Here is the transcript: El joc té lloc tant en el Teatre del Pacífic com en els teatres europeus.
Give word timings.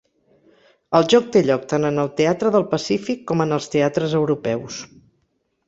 El 0.99 1.05
joc 1.13 1.27
té 1.35 1.43
lloc 1.49 1.67
tant 1.73 1.85
en 1.91 2.03
el 2.05 2.09
Teatre 2.21 2.53
del 2.57 2.65
Pacífic 2.73 3.23
com 3.33 3.47
en 3.47 3.55
els 3.59 3.71
teatres 3.77 4.19
europeus. 4.25 4.83